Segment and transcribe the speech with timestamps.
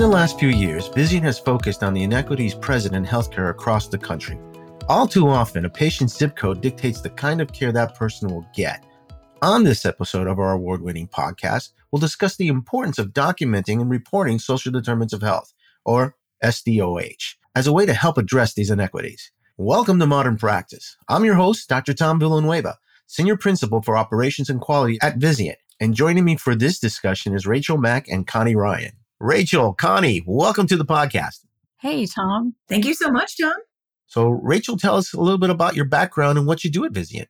[0.00, 3.98] the last few years, Vizient has focused on the inequities present in healthcare across the
[3.98, 4.40] country.
[4.88, 8.46] All too often, a patient's zip code dictates the kind of care that person will
[8.54, 8.82] get.
[9.42, 13.90] On this episode of our award winning podcast, we'll discuss the importance of documenting and
[13.90, 15.52] reporting social determinants of health,
[15.84, 19.30] or SDOH, as a way to help address these inequities.
[19.58, 20.96] Welcome to Modern Practice.
[21.10, 21.92] I'm your host, Dr.
[21.92, 25.56] Tom Villanueva, Senior Principal for Operations and Quality at Vizient.
[25.78, 28.92] And joining me for this discussion is Rachel Mack and Connie Ryan.
[29.22, 31.44] Rachel, Connie, welcome to the podcast.
[31.78, 32.54] Hey, Tom.
[32.70, 33.52] Thank you so much, Tom.
[34.06, 36.92] So, Rachel, tell us a little bit about your background and what you do at
[36.92, 37.26] Vizient.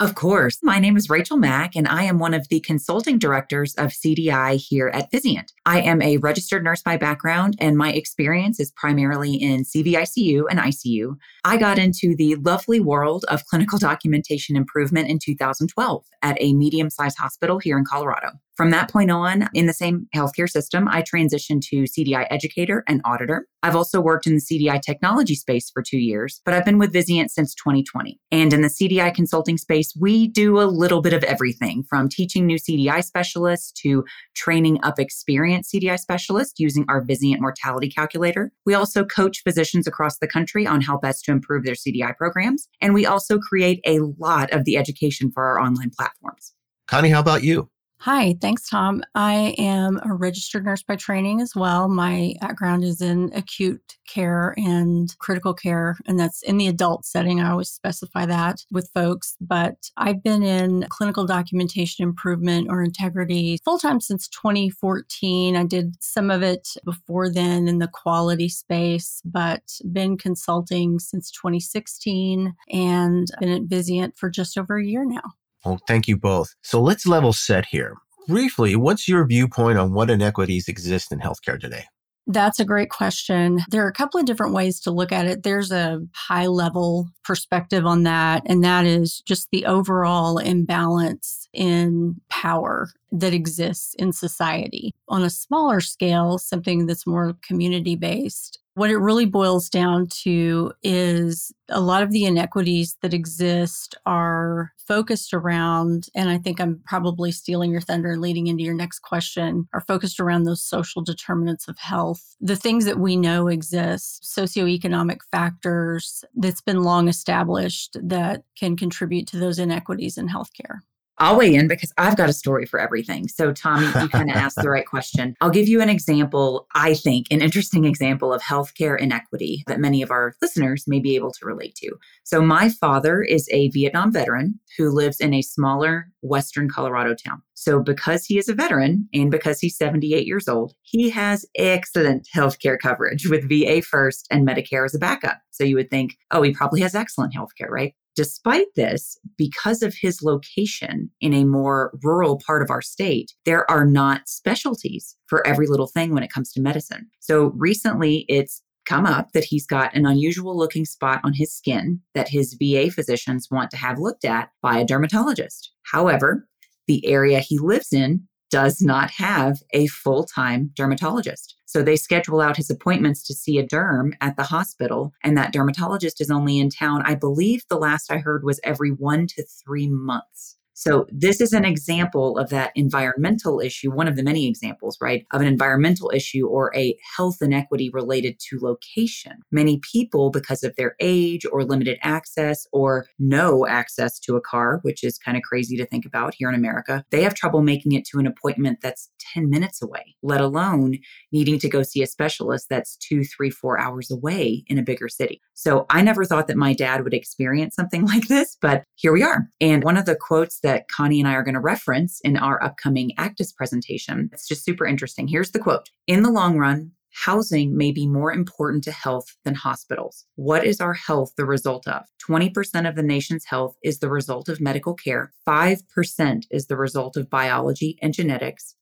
[0.00, 0.58] Of course.
[0.64, 4.56] My name is Rachel Mack, and I am one of the consulting directors of CDI
[4.56, 5.52] here at Vizient.
[5.64, 10.58] I am a registered nurse by background, and my experience is primarily in CVICU and
[10.58, 11.14] ICU.
[11.44, 16.90] I got into the lovely world of clinical documentation improvement in 2012 at a medium
[16.90, 18.30] sized hospital here in Colorado.
[18.56, 23.00] From that point on, in the same healthcare system, I transitioned to CDI educator and
[23.04, 23.46] auditor.
[23.62, 26.92] I've also worked in the CDI technology space for two years, but I've been with
[26.92, 28.20] Vizient since 2020.
[28.30, 32.46] And in the CDI consulting space, we do a little bit of everything from teaching
[32.46, 34.04] new CDI specialists to
[34.34, 38.52] training up experienced CDI specialists using our Vizient mortality calculator.
[38.66, 42.68] We also coach physicians across the country on how best to improve their CDI programs.
[42.82, 46.52] And we also create a lot of the education for our online platforms.
[46.86, 47.70] Connie, how about you?
[48.04, 49.04] Hi, thanks, Tom.
[49.14, 51.88] I am a registered nurse by training as well.
[51.88, 57.40] My background is in acute care and critical care, and that's in the adult setting.
[57.40, 63.60] I always specify that with folks, but I've been in clinical documentation improvement or integrity
[63.64, 65.54] full time since 2014.
[65.54, 71.30] I did some of it before then in the quality space, but been consulting since
[71.30, 75.34] 2016 and been at Vizient for just over a year now.
[75.64, 76.54] Well, thank you both.
[76.62, 77.96] So let's level set here.
[78.28, 81.86] Briefly, what's your viewpoint on what inequities exist in healthcare today?
[82.28, 83.58] That's a great question.
[83.68, 85.42] There are a couple of different ways to look at it.
[85.42, 92.20] There's a high level perspective on that, and that is just the overall imbalance in
[92.28, 94.94] power that exists in society.
[95.08, 100.72] On a smaller scale, something that's more community based, what it really boils down to
[100.82, 106.80] is a lot of the inequities that exist are focused around, and I think I'm
[106.84, 111.02] probably stealing your thunder and leading into your next question, are focused around those social
[111.02, 112.36] determinants of health.
[112.40, 119.26] The things that we know exist, socioeconomic factors that's been long established that can contribute
[119.28, 120.80] to those inequities in healthcare.
[121.18, 123.28] I'll weigh in because I've got a story for everything.
[123.28, 125.36] So, Tommy, you kind of asked the right question.
[125.40, 130.02] I'll give you an example, I think, an interesting example of healthcare inequity that many
[130.02, 131.92] of our listeners may be able to relate to.
[132.24, 137.42] So, my father is a Vietnam veteran who lives in a smaller Western Colorado town.
[137.54, 142.26] So, because he is a veteran and because he's 78 years old, he has excellent
[142.34, 145.40] healthcare coverage with VA first and Medicare as a backup.
[145.50, 147.94] So, you would think, oh, he probably has excellent healthcare, right?
[148.14, 153.68] Despite this, because of his location in a more rural part of our state, there
[153.70, 157.08] are not specialties for every little thing when it comes to medicine.
[157.20, 162.00] So recently it's come up that he's got an unusual looking spot on his skin
[162.14, 165.70] that his VA physicians want to have looked at by a dermatologist.
[165.84, 166.46] However,
[166.86, 171.56] the area he lives in does not have a full time dermatologist.
[171.72, 175.14] So they schedule out his appointments to see a derm at the hospital.
[175.24, 178.90] And that dermatologist is only in town, I believe the last I heard was every
[178.90, 180.58] one to three months.
[180.84, 185.24] So, this is an example of that environmental issue, one of the many examples, right,
[185.30, 189.42] of an environmental issue or a health inequity related to location.
[189.52, 194.80] Many people, because of their age or limited access or no access to a car,
[194.82, 197.92] which is kind of crazy to think about here in America, they have trouble making
[197.92, 200.98] it to an appointment that's 10 minutes away, let alone
[201.30, 205.08] needing to go see a specialist that's two, three, four hours away in a bigger
[205.08, 205.40] city.
[205.54, 209.22] So, I never thought that my dad would experience something like this, but here we
[209.22, 209.46] are.
[209.60, 212.38] And one of the quotes that that Connie and I are going to reference in
[212.38, 214.30] our upcoming ACDIS presentation.
[214.32, 215.28] It's just super interesting.
[215.28, 219.54] Here's the quote In the long run, housing may be more important to health than
[219.54, 220.24] hospitals.
[220.36, 222.04] What is our health the result of?
[222.26, 227.18] 20% of the nation's health is the result of medical care, 5% is the result
[227.18, 228.74] of biology and genetics.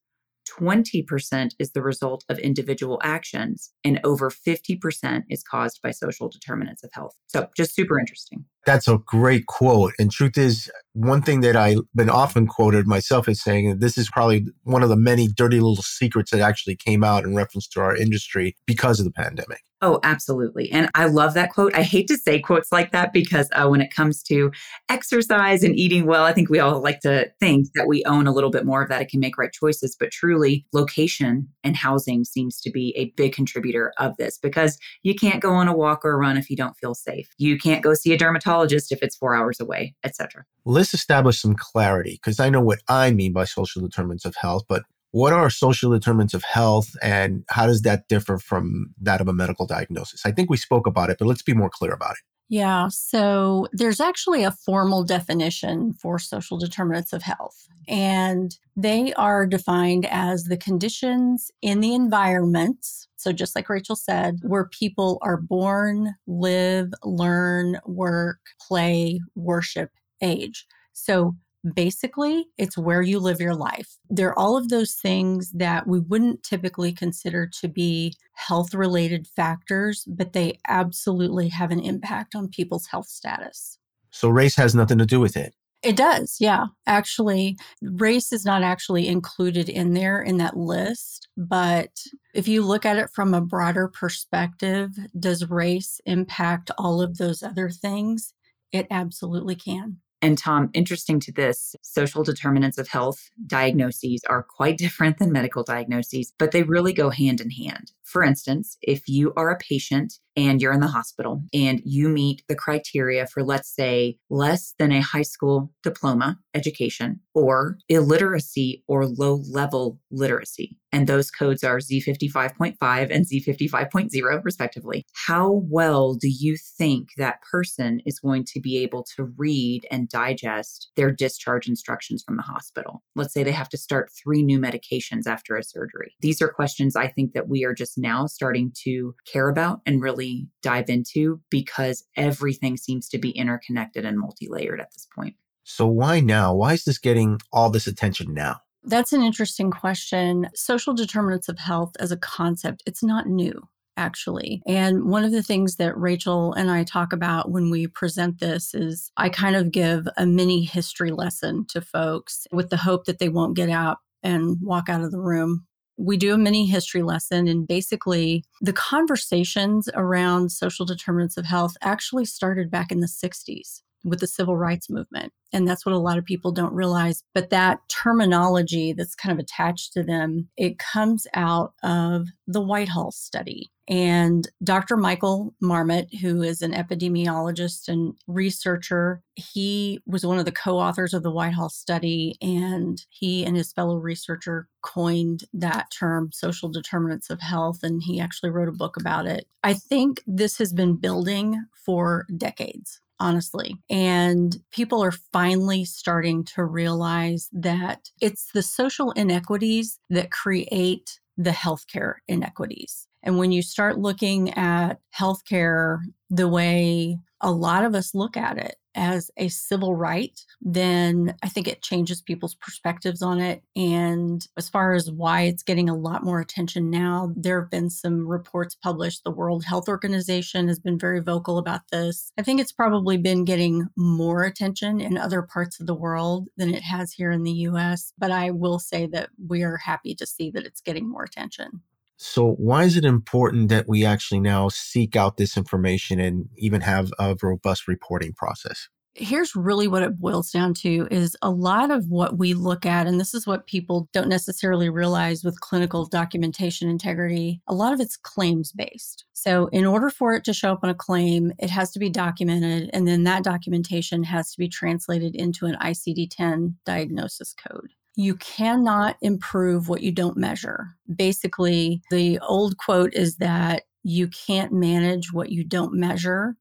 [0.49, 6.83] 20% is the result of individual actions, and over 50% is caused by social determinants
[6.83, 7.15] of health.
[7.29, 8.45] So, just super interesting.
[8.67, 9.93] That's a great quote.
[9.99, 14.11] And truth is, one thing that I've been often quoted myself is saying this is
[14.11, 17.81] probably one of the many dirty little secrets that actually came out in reference to
[17.81, 19.61] our industry because of the pandemic.
[19.83, 20.71] Oh, absolutely.
[20.71, 21.75] And I love that quote.
[21.75, 24.53] I hate to say quotes like that because uh, when it comes to
[24.91, 28.33] exercise and eating well, I think we all like to think that we own a
[28.33, 29.01] little bit more of that.
[29.01, 29.97] It can make right choices.
[29.99, 35.15] But truly, location and housing seems to be a big contributor of this because you
[35.15, 37.31] can't go on a walk or a run if you don't feel safe.
[37.39, 38.50] You can't go see a dermatologist
[38.91, 40.45] if it's four hours away, etc.
[40.65, 44.65] Let's establish some clarity because I know what I mean by social determinants of health,
[44.69, 44.83] but
[45.13, 49.33] what are social determinants of health and how does that differ from that of a
[49.33, 50.23] medical diagnosis?
[50.25, 52.23] I think we spoke about it, but let's be more clear about it.
[52.53, 59.47] Yeah, so there's actually a formal definition for social determinants of health, and they are
[59.47, 63.07] defined as the conditions in the environments.
[63.17, 70.67] So, just like Rachel said, where people are born, live, learn, work, play, worship, age.
[70.93, 71.37] So,
[71.75, 73.99] Basically, it's where you live your life.
[74.09, 79.27] There are all of those things that we wouldn't typically consider to be health related
[79.27, 83.79] factors, but they absolutely have an impact on people's health status.
[84.11, 85.55] So, race has nothing to do with it.
[85.83, 86.67] It does, yeah.
[86.87, 91.29] Actually, race is not actually included in there in that list.
[91.39, 91.91] But
[92.35, 97.43] if you look at it from a broader perspective, does race impact all of those
[97.43, 98.35] other things?
[98.73, 99.99] It absolutely can.
[100.23, 105.63] And Tom, interesting to this, social determinants of health diagnoses are quite different than medical
[105.63, 107.93] diagnoses, but they really go hand in hand.
[108.11, 112.43] For instance, if you are a patient and you're in the hospital and you meet
[112.49, 119.07] the criteria for, let's say, less than a high school diploma education or illiteracy or
[119.07, 122.75] low level literacy, and those codes are Z55.5
[123.11, 129.05] and Z55.0, respectively, how well do you think that person is going to be able
[129.17, 133.03] to read and digest their discharge instructions from the hospital?
[133.15, 136.17] Let's say they have to start three new medications after a surgery.
[136.21, 140.03] These are questions I think that we are just now starting to care about and
[140.03, 145.37] really dive into because everything seems to be interconnected and multi layered at this point.
[145.65, 146.55] So, why now?
[146.55, 148.61] Why is this getting all this attention now?
[148.83, 150.49] That's an interesting question.
[150.55, 154.63] Social determinants of health as a concept, it's not new actually.
[154.67, 158.75] And one of the things that Rachel and I talk about when we present this
[158.75, 163.19] is I kind of give a mini history lesson to folks with the hope that
[163.19, 165.67] they won't get out and walk out of the room
[166.01, 171.77] we do a mini history lesson and basically the conversations around social determinants of health
[171.83, 175.31] actually started back in the 60s with the civil rights movement.
[175.53, 177.23] And that's what a lot of people don't realize.
[177.35, 183.13] But that terminology that's kind of attached to them, it comes out of the Whitehall
[183.13, 183.71] study.
[183.91, 184.97] And Dr.
[184.97, 191.13] Michael Marmot, who is an epidemiologist and researcher, he was one of the co authors
[191.13, 192.37] of the Whitehall study.
[192.41, 197.83] And he and his fellow researcher coined that term, social determinants of health.
[197.83, 199.47] And he actually wrote a book about it.
[199.65, 203.77] I think this has been building for decades honestly.
[203.91, 211.51] And people are finally starting to realize that it's the social inequities that create the
[211.51, 213.07] healthcare inequities.
[213.23, 215.99] And when you start looking at healthcare
[216.31, 221.49] the way a lot of us look at it, as a civil right, then I
[221.49, 223.63] think it changes people's perspectives on it.
[223.77, 227.91] And as far as why it's getting a lot more attention now, there have been
[227.91, 229.25] some reports published.
[229.25, 232.33] The World Health Organization has been very vocal about this.
[232.39, 236.75] I think it's probably been getting more attention in other parts of the world than
[236.75, 238.13] it has here in the US.
[238.19, 241.83] But I will say that we are happy to see that it's getting more attention.
[242.23, 246.83] So, why is it important that we actually now seek out this information and even
[246.83, 248.91] have a robust reporting process?
[249.15, 253.07] Here's really what it boils down to is a lot of what we look at,
[253.07, 258.01] and this is what people don't necessarily realize with clinical documentation integrity, a lot of
[258.01, 259.25] it's claims based.
[259.33, 262.11] So, in order for it to show up on a claim, it has to be
[262.11, 267.95] documented, and then that documentation has to be translated into an ICD 10 diagnosis code
[268.21, 270.89] you cannot improve what you don't measure.
[271.15, 276.55] Basically, the old quote is that you can't manage what you don't measure.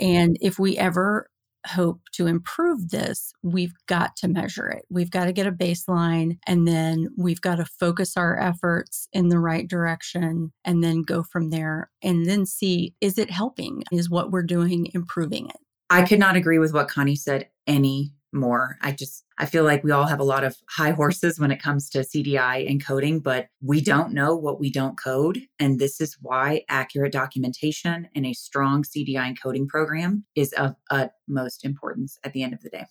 [0.00, 1.28] And if we ever
[1.66, 4.86] hope to improve this, we've got to measure it.
[4.88, 9.28] We've got to get a baseline and then we've got to focus our efforts in
[9.28, 13.84] the right direction and then go from there and then see is it helping?
[13.92, 15.58] Is what we're doing improving it?
[15.90, 18.78] I could not agree with what Connie said any more.
[18.80, 21.62] I just, I feel like we all have a lot of high horses when it
[21.62, 25.40] comes to CDI and coding, but we don't know what we don't code.
[25.58, 30.76] And this is why accurate documentation and a strong CDI and coding program is of
[30.90, 32.86] utmost importance at the end of the day.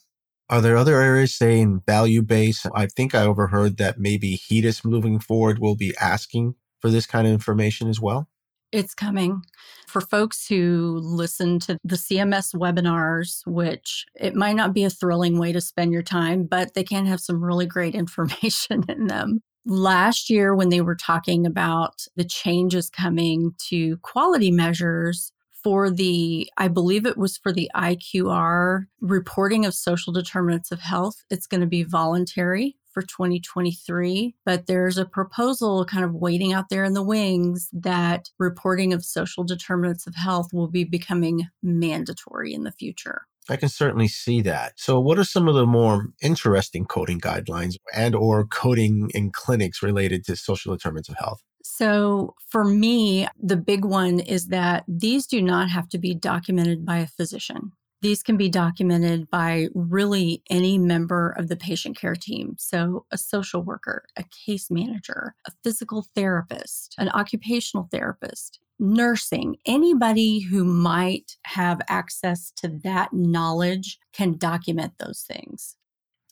[0.50, 2.66] Are there other areas, say in value base?
[2.76, 7.26] I think I overheard that maybe HEDIS moving forward will be asking for this kind
[7.26, 8.28] of information as well.
[8.72, 9.42] It's coming.
[9.88, 15.38] For folks who listen to the CMS webinars, which it might not be a thrilling
[15.38, 19.42] way to spend your time, but they can have some really great information in them.
[19.66, 25.32] Last year, when they were talking about the changes coming to quality measures,
[25.64, 31.24] for the, I believe it was for the IQR reporting of social determinants of health.
[31.30, 36.70] It's going to be voluntary for 2023, but there's a proposal kind of waiting out
[36.70, 42.54] there in the wings that reporting of social determinants of health will be becoming mandatory
[42.54, 43.24] in the future.
[43.50, 44.74] I can certainly see that.
[44.78, 49.82] So what are some of the more interesting coding guidelines and or coding in clinics
[49.82, 51.42] related to social determinants of health?
[51.64, 56.86] So, for me, the big one is that these do not have to be documented
[56.86, 57.72] by a physician.
[58.02, 62.56] These can be documented by really any member of the patient care team.
[62.58, 70.40] So, a social worker, a case manager, a physical therapist, an occupational therapist, nursing, anybody
[70.40, 75.78] who might have access to that knowledge can document those things.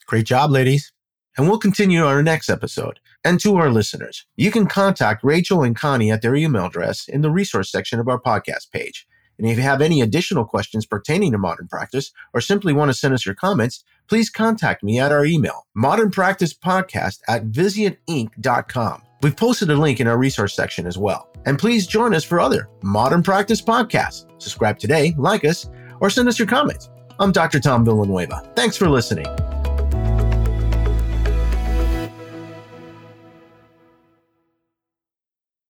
[0.07, 0.91] Great job, ladies.
[1.37, 2.99] And we'll continue our next episode.
[3.23, 7.21] And to our listeners, you can contact Rachel and Connie at their email address in
[7.21, 9.07] the resource section of our podcast page.
[9.39, 12.93] And if you have any additional questions pertaining to modern practice or simply want to
[12.93, 19.01] send us your comments, please contact me at our email, modernpracticepodcast at vizientinc.com.
[19.21, 21.29] We've posted a link in our resource section as well.
[21.45, 24.25] And please join us for other Modern Practice podcasts.
[24.41, 25.69] Subscribe today, like us,
[25.99, 26.89] or send us your comments.
[27.19, 27.59] I'm Dr.
[27.59, 28.51] Tom Villanueva.
[28.55, 29.25] Thanks for listening.